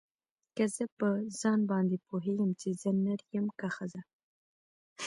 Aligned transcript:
که 0.55 0.63
زه 0.75 0.83
په 0.97 1.07
ځان 1.41 1.59
باندې 1.71 2.03
پوهېږم 2.07 2.49
چې 2.61 2.69
زه 2.81 2.89
نر 3.03 3.19
يمه 3.35 3.53
که 3.59 3.67
ښځه. 3.75 4.01